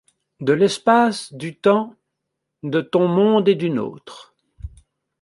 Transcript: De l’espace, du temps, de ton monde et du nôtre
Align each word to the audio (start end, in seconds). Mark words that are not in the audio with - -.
De 0.39 0.53
l’espace, 0.53 1.31
du 1.31 1.55
temps, 1.55 1.95
de 2.63 2.81
ton 2.81 3.07
monde 3.07 3.47
et 3.47 3.53
du 3.53 3.69
nôtre 3.69 4.33